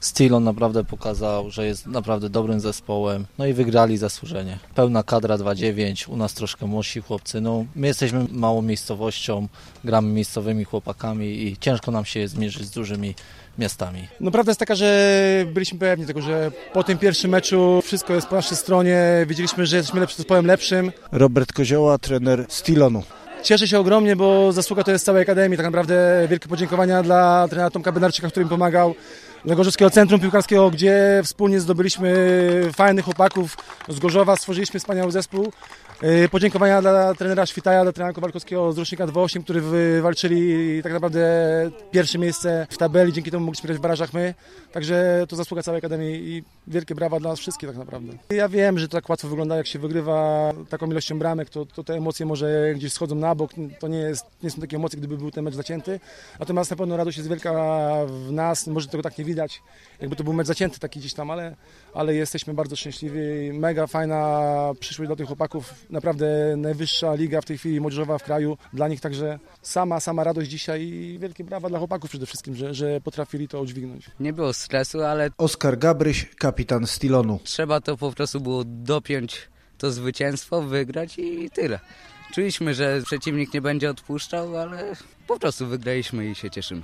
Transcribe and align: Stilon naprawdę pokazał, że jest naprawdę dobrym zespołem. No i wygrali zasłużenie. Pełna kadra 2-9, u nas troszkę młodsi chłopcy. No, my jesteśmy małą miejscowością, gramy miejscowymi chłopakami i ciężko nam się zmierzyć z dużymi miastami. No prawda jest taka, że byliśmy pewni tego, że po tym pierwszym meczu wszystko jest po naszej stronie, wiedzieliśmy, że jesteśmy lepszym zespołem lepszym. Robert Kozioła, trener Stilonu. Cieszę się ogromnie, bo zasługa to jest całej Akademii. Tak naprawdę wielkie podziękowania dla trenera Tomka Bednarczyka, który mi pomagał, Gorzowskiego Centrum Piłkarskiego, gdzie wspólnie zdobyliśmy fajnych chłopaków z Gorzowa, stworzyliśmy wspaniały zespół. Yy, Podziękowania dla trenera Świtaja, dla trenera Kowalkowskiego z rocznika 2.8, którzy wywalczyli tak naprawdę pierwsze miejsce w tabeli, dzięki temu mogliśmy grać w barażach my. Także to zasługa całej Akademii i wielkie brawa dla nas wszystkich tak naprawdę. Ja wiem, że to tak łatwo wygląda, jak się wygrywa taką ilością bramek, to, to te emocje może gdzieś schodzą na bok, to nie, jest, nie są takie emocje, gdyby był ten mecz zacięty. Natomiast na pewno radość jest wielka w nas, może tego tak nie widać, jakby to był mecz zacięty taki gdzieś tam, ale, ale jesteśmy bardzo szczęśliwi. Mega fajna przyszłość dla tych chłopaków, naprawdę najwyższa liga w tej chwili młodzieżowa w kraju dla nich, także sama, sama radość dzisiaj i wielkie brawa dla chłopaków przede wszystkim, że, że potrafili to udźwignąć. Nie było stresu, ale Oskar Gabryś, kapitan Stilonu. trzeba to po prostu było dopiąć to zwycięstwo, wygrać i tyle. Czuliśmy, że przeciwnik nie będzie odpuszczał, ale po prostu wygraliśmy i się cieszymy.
Stilon 0.00 0.44
naprawdę 0.44 0.84
pokazał, 0.84 1.50
że 1.50 1.66
jest 1.66 1.86
naprawdę 1.86 2.30
dobrym 2.30 2.60
zespołem. 2.60 3.26
No 3.38 3.46
i 3.46 3.52
wygrali 3.52 3.96
zasłużenie. 3.96 4.58
Pełna 4.74 5.02
kadra 5.02 5.36
2-9, 5.36 6.12
u 6.12 6.16
nas 6.16 6.34
troszkę 6.34 6.66
młodsi 6.66 7.00
chłopcy. 7.00 7.40
No, 7.40 7.64
my 7.76 7.86
jesteśmy 7.86 8.26
małą 8.32 8.62
miejscowością, 8.62 9.48
gramy 9.84 10.08
miejscowymi 10.12 10.64
chłopakami 10.64 11.26
i 11.26 11.56
ciężko 11.60 11.90
nam 11.90 12.04
się 12.04 12.28
zmierzyć 12.28 12.64
z 12.64 12.70
dużymi 12.70 13.14
miastami. 13.58 14.08
No 14.20 14.30
prawda 14.30 14.50
jest 14.50 14.60
taka, 14.60 14.74
że 14.74 15.46
byliśmy 15.52 15.78
pewni 15.78 16.06
tego, 16.06 16.22
że 16.22 16.52
po 16.72 16.84
tym 16.84 16.98
pierwszym 16.98 17.30
meczu 17.30 17.82
wszystko 17.84 18.14
jest 18.14 18.26
po 18.26 18.36
naszej 18.36 18.56
stronie, 18.56 19.26
wiedzieliśmy, 19.26 19.66
że 19.66 19.76
jesteśmy 19.76 20.00
lepszym 20.00 20.16
zespołem 20.16 20.46
lepszym. 20.46 20.92
Robert 21.12 21.52
Kozioła, 21.52 21.98
trener 21.98 22.46
Stilonu. 22.48 23.02
Cieszę 23.42 23.68
się 23.68 23.78
ogromnie, 23.78 24.16
bo 24.16 24.52
zasługa 24.52 24.84
to 24.84 24.90
jest 24.90 25.04
całej 25.04 25.22
Akademii. 25.22 25.56
Tak 25.56 25.66
naprawdę 25.66 26.26
wielkie 26.30 26.48
podziękowania 26.48 27.02
dla 27.02 27.48
trenera 27.48 27.70
Tomka 27.70 27.92
Bednarczyka, 27.92 28.30
który 28.30 28.44
mi 28.44 28.50
pomagał, 28.50 28.94
Gorzowskiego 29.44 29.90
Centrum 29.90 30.20
Piłkarskiego, 30.20 30.70
gdzie 30.70 31.20
wspólnie 31.24 31.60
zdobyliśmy 31.60 32.10
fajnych 32.72 33.04
chłopaków 33.04 33.56
z 33.88 33.98
Gorzowa, 33.98 34.36
stworzyliśmy 34.36 34.80
wspaniały 34.80 35.12
zespół. 35.12 35.52
Yy, 36.02 36.28
Podziękowania 36.28 36.80
dla 36.82 37.14
trenera 37.14 37.46
Świtaja, 37.46 37.82
dla 37.82 37.92
trenera 37.92 38.12
Kowalkowskiego 38.12 38.72
z 38.72 38.78
rocznika 38.78 39.06
2.8, 39.06 39.44
którzy 39.44 39.60
wywalczyli 39.60 40.82
tak 40.82 40.92
naprawdę 40.92 41.20
pierwsze 41.90 42.18
miejsce 42.18 42.66
w 42.70 42.78
tabeli, 42.78 43.12
dzięki 43.12 43.30
temu 43.30 43.46
mogliśmy 43.46 43.66
grać 43.66 43.78
w 43.78 43.80
barażach 43.80 44.12
my. 44.12 44.34
Także 44.72 45.26
to 45.28 45.36
zasługa 45.36 45.62
całej 45.62 45.78
Akademii 45.78 46.14
i 46.14 46.44
wielkie 46.66 46.94
brawa 46.94 47.20
dla 47.20 47.30
nas 47.30 47.38
wszystkich 47.38 47.68
tak 47.68 47.78
naprawdę. 47.78 48.12
Ja 48.30 48.48
wiem, 48.48 48.78
że 48.78 48.88
to 48.88 48.96
tak 48.96 49.08
łatwo 49.08 49.28
wygląda, 49.28 49.56
jak 49.56 49.66
się 49.66 49.78
wygrywa 49.78 50.52
taką 50.68 50.86
ilością 50.86 51.18
bramek, 51.18 51.50
to, 51.50 51.66
to 51.66 51.84
te 51.84 51.94
emocje 51.94 52.26
może 52.26 52.72
gdzieś 52.74 52.92
schodzą 52.92 53.14
na 53.14 53.34
bok, 53.34 53.50
to 53.78 53.88
nie, 53.88 53.98
jest, 53.98 54.26
nie 54.42 54.50
są 54.50 54.60
takie 54.60 54.76
emocje, 54.76 54.98
gdyby 54.98 55.16
był 55.16 55.30
ten 55.30 55.44
mecz 55.44 55.54
zacięty. 55.54 56.00
Natomiast 56.40 56.70
na 56.70 56.76
pewno 56.76 56.96
radość 56.96 57.16
jest 57.16 57.28
wielka 57.28 57.52
w 58.06 58.32
nas, 58.32 58.66
może 58.66 58.88
tego 58.88 59.02
tak 59.02 59.18
nie 59.18 59.24
widać, 59.28 59.62
jakby 60.00 60.16
to 60.16 60.24
był 60.24 60.32
mecz 60.32 60.46
zacięty 60.46 60.78
taki 60.78 61.00
gdzieś 61.00 61.14
tam, 61.14 61.30
ale, 61.30 61.56
ale 61.94 62.14
jesteśmy 62.14 62.54
bardzo 62.54 62.76
szczęśliwi. 62.76 63.18
Mega 63.52 63.86
fajna 63.86 64.20
przyszłość 64.80 65.08
dla 65.08 65.16
tych 65.16 65.26
chłopaków, 65.26 65.74
naprawdę 65.90 66.26
najwyższa 66.56 67.14
liga 67.14 67.40
w 67.40 67.44
tej 67.44 67.58
chwili 67.58 67.80
młodzieżowa 67.80 68.18
w 68.18 68.22
kraju 68.22 68.58
dla 68.72 68.88
nich, 68.88 69.00
także 69.00 69.38
sama, 69.62 70.00
sama 70.00 70.24
radość 70.24 70.50
dzisiaj 70.50 70.82
i 70.82 71.18
wielkie 71.18 71.44
brawa 71.44 71.68
dla 71.68 71.78
chłopaków 71.78 72.10
przede 72.10 72.26
wszystkim, 72.26 72.56
że, 72.56 72.74
że 72.74 73.00
potrafili 73.00 73.48
to 73.48 73.60
udźwignąć. 73.60 74.10
Nie 74.20 74.32
było 74.32 74.52
stresu, 74.52 75.02
ale 75.02 75.30
Oskar 75.38 75.78
Gabryś, 75.78 76.26
kapitan 76.38 76.86
Stilonu. 76.86 77.40
trzeba 77.44 77.80
to 77.80 77.96
po 77.96 78.12
prostu 78.12 78.40
było 78.40 78.64
dopiąć 78.64 79.48
to 79.78 79.90
zwycięstwo, 79.90 80.62
wygrać 80.62 81.18
i 81.18 81.50
tyle. 81.50 81.80
Czuliśmy, 82.34 82.74
że 82.74 83.02
przeciwnik 83.04 83.54
nie 83.54 83.60
będzie 83.60 83.90
odpuszczał, 83.90 84.56
ale 84.56 84.96
po 85.26 85.38
prostu 85.38 85.66
wygraliśmy 85.66 86.30
i 86.30 86.34
się 86.34 86.50
cieszymy. 86.50 86.82